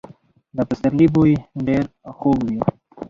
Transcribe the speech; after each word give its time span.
د 0.55 0.57
پسرلي 0.69 1.07
بوی 1.13 1.31
ډېر 1.65 1.83
خوږ 2.17 2.39
وي. 2.47 2.59